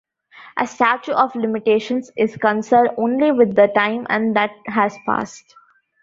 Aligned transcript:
A 0.57 0.65
statute 0.65 1.13
of 1.13 1.35
limitations 1.35 2.09
is 2.17 2.35
concerned 2.35 2.89
only 2.97 3.31
with 3.31 3.53
the 3.55 3.67
time 3.67 4.07
that 4.33 4.49
has 4.65 4.95
passed. 5.05 5.53